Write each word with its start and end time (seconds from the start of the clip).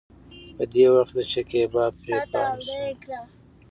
په 0.55 0.63
دې 0.73 0.85
وخت 0.95 1.13
کې 1.13 1.23
د 1.25 1.29
شکيبا 1.33 1.85
پې 2.01 2.13
پام 2.31 2.55
شو. 2.67 2.79